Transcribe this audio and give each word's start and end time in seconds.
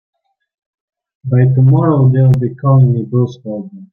By 1.29 1.43
tomorrow 1.53 2.09
they'll 2.09 2.31
be 2.31 2.55
calling 2.55 2.91
me 2.91 3.03
Bruce 3.03 3.37
Baldwin. 3.37 3.87